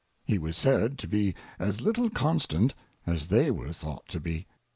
[0.25, 2.73] He was said to be as little constant
[3.05, 4.47] as they were thought to be.